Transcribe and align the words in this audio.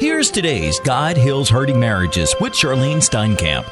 Here's 0.00 0.30
today's 0.30 0.80
God 0.80 1.18
Heals 1.18 1.50
Hurting 1.50 1.78
Marriages 1.78 2.34
with 2.40 2.56
Charlyne 2.56 3.00
Steinkamp. 3.00 3.70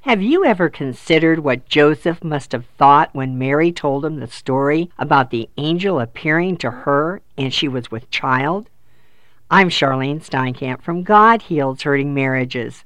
Have 0.00 0.20
you 0.20 0.44
ever 0.44 0.68
considered 0.68 1.38
what 1.38 1.68
Joseph 1.68 2.24
must 2.24 2.50
have 2.50 2.66
thought 2.76 3.14
when 3.14 3.38
Mary 3.38 3.70
told 3.70 4.04
him 4.04 4.18
the 4.18 4.26
story 4.26 4.90
about 4.98 5.30
the 5.30 5.48
angel 5.58 6.00
appearing 6.00 6.56
to 6.56 6.72
her 6.72 7.22
and 7.38 7.54
she 7.54 7.68
was 7.68 7.92
with 7.92 8.10
child? 8.10 8.68
I'm 9.48 9.68
Charlyne 9.68 10.18
Steinkamp 10.18 10.82
from 10.82 11.04
God 11.04 11.42
Heals 11.42 11.82
Hurting 11.82 12.12
Marriages. 12.12 12.82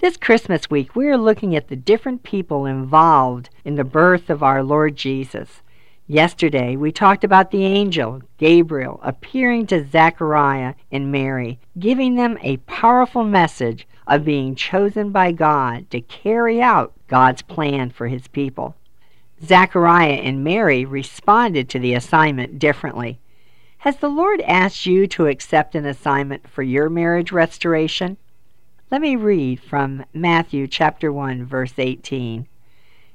This 0.00 0.16
Christmas 0.16 0.70
week, 0.70 0.96
we 0.96 1.08
are 1.08 1.18
looking 1.18 1.54
at 1.54 1.68
the 1.68 1.76
different 1.76 2.22
people 2.22 2.64
involved 2.64 3.50
in 3.66 3.74
the 3.74 3.84
birth 3.84 4.30
of 4.30 4.42
our 4.42 4.62
Lord 4.62 4.96
Jesus. 4.96 5.60
Yesterday, 6.06 6.76
we 6.76 6.92
talked 6.92 7.24
about 7.24 7.50
the 7.50 7.64
angel, 7.64 8.20
Gabriel, 8.36 9.00
appearing 9.02 9.66
to 9.68 9.86
Zechariah 9.86 10.74
and 10.92 11.10
Mary, 11.10 11.58
giving 11.78 12.16
them 12.16 12.36
a 12.42 12.58
powerful 12.58 13.24
message 13.24 13.88
of 14.06 14.22
being 14.22 14.54
chosen 14.54 15.12
by 15.12 15.32
God 15.32 15.90
to 15.90 16.02
carry 16.02 16.60
out 16.60 16.92
God's 17.08 17.40
plan 17.40 17.88
for 17.88 18.08
his 18.08 18.28
people. 18.28 18.76
Zechariah 19.42 20.20
and 20.22 20.44
Mary 20.44 20.84
responded 20.84 21.70
to 21.70 21.78
the 21.78 21.94
assignment 21.94 22.58
differently. 22.58 23.18
Has 23.78 23.96
the 23.96 24.10
Lord 24.10 24.42
asked 24.42 24.84
you 24.84 25.06
to 25.06 25.26
accept 25.26 25.74
an 25.74 25.86
assignment 25.86 26.46
for 26.46 26.62
your 26.62 26.90
marriage 26.90 27.32
restoration? 27.32 28.18
Let 28.90 29.00
me 29.00 29.16
read 29.16 29.58
from 29.58 30.04
Matthew 30.12 30.66
chapter 30.66 31.10
1 31.10 31.46
verse 31.46 31.78
18. 31.78 32.46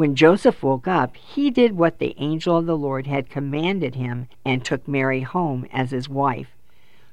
When 0.00 0.14
Joseph 0.14 0.62
woke 0.62 0.88
up, 0.88 1.14
he 1.14 1.50
did 1.50 1.76
what 1.76 1.98
the 1.98 2.14
angel 2.16 2.56
of 2.56 2.64
the 2.64 2.74
Lord 2.74 3.06
had 3.06 3.28
commanded 3.28 3.96
him 3.96 4.28
and 4.46 4.64
took 4.64 4.88
Mary 4.88 5.20
home 5.20 5.66
as 5.70 5.90
his 5.90 6.08
wife. 6.08 6.56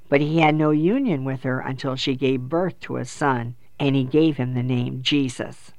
But 0.08 0.22
he 0.22 0.40
had 0.40 0.56
no 0.56 0.72
union 0.72 1.26
with 1.26 1.44
her 1.44 1.60
until 1.60 1.98
she 1.98 2.16
gave 2.16 2.48
birth 2.48 2.80
to 2.80 2.96
a 2.96 3.04
son, 3.04 3.56
and 3.78 3.94
he 3.94 4.06
gave 4.06 4.38
him 4.38 4.54
the 4.54 4.64
name 4.64 5.02
Jesus. 5.02 5.74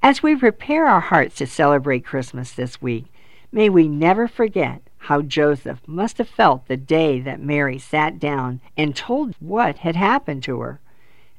As 0.00 0.22
we 0.22 0.36
prepare 0.36 0.86
our 0.86 1.00
hearts 1.00 1.34
to 1.38 1.46
celebrate 1.48 2.04
Christmas 2.04 2.52
this 2.52 2.80
week, 2.80 3.06
may 3.50 3.68
we 3.68 3.88
never 3.88 4.28
forget 4.28 4.82
how 4.96 5.22
Joseph 5.22 5.80
must 5.88 6.18
have 6.18 6.28
felt 6.28 6.68
the 6.68 6.76
day 6.76 7.18
that 7.18 7.42
Mary 7.42 7.80
sat 7.80 8.20
down 8.20 8.60
and 8.76 8.94
told 8.94 9.34
what 9.40 9.78
had 9.78 9.96
happened 9.96 10.44
to 10.44 10.60
her. 10.60 10.78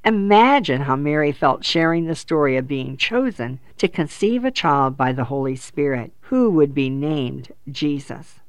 Imagine 0.03 0.81
how 0.81 0.95
Mary 0.95 1.31
felt 1.31 1.63
sharing 1.63 2.05
the 2.05 2.15
story 2.15 2.57
of 2.57 2.67
being 2.67 2.97
chosen 2.97 3.59
to 3.77 3.87
conceive 3.87 4.43
a 4.43 4.49
child 4.49 4.97
by 4.97 5.11
the 5.11 5.25
Holy 5.25 5.55
Spirit, 5.55 6.11
who 6.21 6.49
would 6.49 6.73
be 6.73 6.89
named 6.89 7.51
Jesus. 7.69 8.39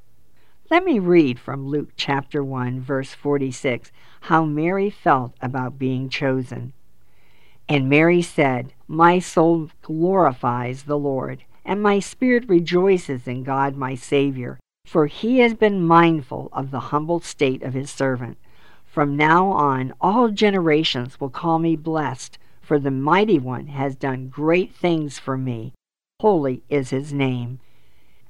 Let 0.70 0.82
me 0.82 0.98
read 0.98 1.38
from 1.38 1.68
Luke 1.68 1.90
chapter 1.94 2.42
1, 2.42 2.80
verse 2.80 3.12
46, 3.12 3.92
how 4.22 4.46
Mary 4.46 4.88
felt 4.88 5.34
about 5.42 5.78
being 5.78 6.08
chosen. 6.08 6.72
And 7.68 7.86
Mary 7.86 8.22
said, 8.22 8.72
My 8.88 9.18
soul 9.18 9.68
glorifies 9.82 10.84
the 10.84 10.98
Lord, 10.98 11.44
and 11.66 11.82
my 11.82 11.98
spirit 11.98 12.48
rejoices 12.48 13.28
in 13.28 13.42
God 13.42 13.76
my 13.76 13.94
Savior, 13.94 14.58
for 14.86 15.06
he 15.06 15.40
has 15.40 15.52
been 15.52 15.86
mindful 15.86 16.48
of 16.54 16.70
the 16.70 16.80
humble 16.80 17.20
state 17.20 17.62
of 17.62 17.74
his 17.74 17.90
servant. 17.90 18.38
From 18.92 19.16
now 19.16 19.46
on, 19.46 19.94
all 20.02 20.28
generations 20.28 21.18
will 21.18 21.30
call 21.30 21.58
me 21.58 21.76
blessed, 21.76 22.36
for 22.60 22.78
the 22.78 22.90
Mighty 22.90 23.38
One 23.38 23.68
has 23.68 23.96
done 23.96 24.28
great 24.28 24.74
things 24.74 25.18
for 25.18 25.38
me. 25.38 25.72
Holy 26.20 26.62
is 26.68 26.90
his 26.90 27.10
name. 27.10 27.58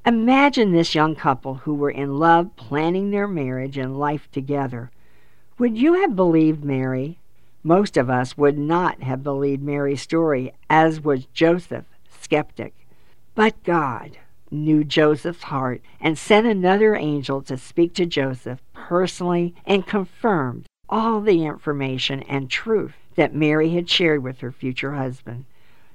Imagine 0.07 0.71
this 0.71 0.95
young 0.95 1.17
couple 1.17 1.55
who 1.55 1.75
were 1.75 1.91
in 1.91 2.17
love 2.17 2.55
planning 2.55 3.11
their 3.11 3.27
marriage 3.27 3.77
and 3.77 3.99
life 3.99 4.31
together. 4.31 4.93
Would 5.59 5.77
you 5.77 5.95
have 5.95 6.15
believed 6.15 6.63
Mary? 6.63 7.19
Most 7.65 7.97
of 7.97 8.09
us 8.09 8.39
would 8.39 8.57
not 8.57 9.03
have 9.03 9.25
believed 9.25 9.65
Mary's 9.65 10.03
story, 10.03 10.53
as 10.71 11.01
was 11.01 11.27
Joseph, 11.27 11.87
skeptic. 12.09 12.87
But 13.35 13.61
God 13.65 14.17
knew 14.53 14.85
Joseph's 14.85 15.45
heart 15.45 15.81
and 16.01 16.17
sent 16.19 16.47
another 16.47 16.95
angel 16.95 17.43
to 17.43 17.57
speak 17.57 17.95
to 17.95 18.07
Joseph 18.07 18.61
personally 18.73 19.55
and 19.65 19.87
confirmed 19.87 20.67
all 20.89 21.21
the 21.21 21.45
information 21.45 22.23
and 22.25 22.51
truth 22.51 22.95
that 23.15 23.35
Mary 23.35 23.71
had 23.71 23.89
shared 23.89 24.23
with 24.23 24.41
her 24.41 24.53
future 24.53 24.95
husband. 24.95 25.47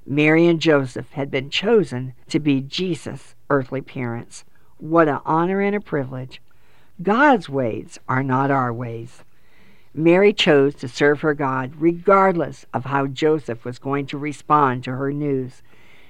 Mary 0.06 0.48
and 0.48 0.60
Joseph 0.60 1.12
had 1.12 1.30
been 1.30 1.50
chosen 1.50 2.14
to 2.30 2.40
be 2.40 2.62
Jesus' 2.62 3.36
earthly 3.50 3.82
parents. 3.82 4.44
What 4.78 5.08
an 5.08 5.20
honor 5.26 5.62
and 5.62 5.76
a 5.76 5.82
privilege. 5.82 6.42
God's 7.02 7.48
ways 7.48 8.00
are 8.08 8.24
not 8.24 8.50
our 8.50 8.74
ways. 8.74 9.24
Mary 9.94 10.32
chose 10.32 10.76
to 10.76 10.88
serve 10.88 11.22
her 11.22 11.34
God 11.34 11.74
regardless 11.78 12.66
of 12.74 12.86
how 12.86 13.08
Joseph 13.08 13.66
was 13.66 13.80
going 13.80 14.06
to 14.08 14.18
respond 14.18 14.84
to 14.84 14.96
her 14.96 15.12
news. 15.12 15.62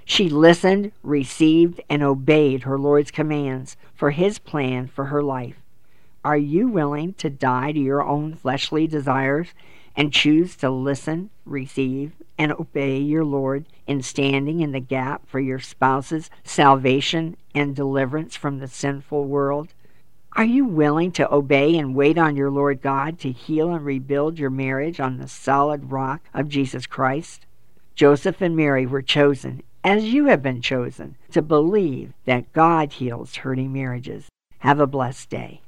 She 0.10 0.30
listened, 0.30 0.94
received, 1.04 1.82
and 1.90 2.02
obeyed 2.02 2.64
her 2.64 2.80
Lord's 2.80 3.12
commands 3.12 3.76
for 3.94 4.12
his 4.12 4.40
plan 4.40 4.88
for 4.88 5.06
her 5.06 5.22
life. 5.22 5.58
Are 6.24 6.38
you 6.38 6.70
willing 6.70 7.14
to 7.16 7.30
die 7.30 7.74
to 7.74 7.80
your 7.80 8.02
own 8.02 8.34
fleshly 8.34 8.88
desires 8.88 9.50
and 9.98 10.14
choose 10.14 10.56
to 10.56 10.70
listen, 10.70 11.30
receive, 11.46 12.14
and 12.38 12.54
obey 12.54 13.00
your 13.00 13.26
Lord 13.26 13.66
in 13.86 14.02
standing 14.02 14.62
in 14.62 14.72
the 14.72 14.80
gap 14.80 15.28
for 15.28 15.42
your 15.42 15.60
spouse's 15.60 16.30
salvation 16.42 17.36
and 17.54 17.76
deliverance 17.76 18.38
from 18.38 18.60
the 18.60 18.70
sinful 18.70 19.26
world? 19.26 19.74
Are 20.38 20.46
you 20.46 20.64
willing 20.64 21.12
to 21.12 21.32
obey 21.34 21.78
and 21.78 21.94
wait 21.94 22.18
on 22.18 22.38
your 22.38 22.50
Lord 22.50 22.82
God 22.82 23.20
to 23.20 23.32
heal 23.34 23.74
and 23.74 23.84
rebuild 23.84 24.40
your 24.40 24.52
marriage 24.52 25.02
on 25.02 25.18
the 25.18 25.28
solid 25.28 25.92
rock 25.92 26.22
of 26.34 26.48
Jesus 26.48 26.88
Christ? 26.88 27.46
Joseph 27.94 28.42
and 28.42 28.56
Mary 28.56 28.86
were 28.86 29.02
chosen 29.02 29.64
as 29.84 30.06
you 30.06 30.26
have 30.26 30.42
been 30.42 30.62
chosen, 30.62 31.16
to 31.32 31.42
believe 31.42 32.14
that 32.26 32.54
God 32.54 32.94
heals 32.94 33.38
hurting 33.38 33.74
marriages. 33.74 34.28
Have 34.60 34.80
a 34.80 34.88
blessed 34.88 35.30
day. 35.30 35.62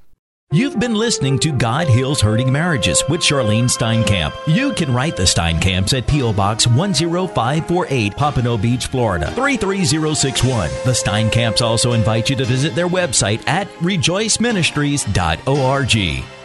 You've 0.52 0.80
been 0.80 0.96
listening 0.96 1.38
to 1.40 1.52
God 1.52 1.88
Heals 1.88 2.22
Hurting 2.22 2.52
Marriages 2.52 3.04
with 3.08 3.22
Charlyne 3.22 3.68
Steinkamp. 3.68 4.34
You 4.48 4.74
can 4.74 4.92
write 4.92 5.16
the 5.16 5.22
Steinkamps 5.22 5.96
at 5.96 6.08
P.O. 6.08 6.34
Box 6.34 6.66
10548, 6.66 8.18
Pompano 8.18 8.58
Beach, 8.58 8.88
Florida 8.88 9.28
33061. 9.34 10.70
The 10.86 10.92
Steinkamps 10.92 11.62
also 11.62 11.92
invite 11.92 12.32
you 12.32 12.36
to 12.36 12.46
visit 12.46 12.74
their 12.74 12.88
website 12.88 13.48
at 13.48 13.68
rejoiceministries.org. 13.74 16.39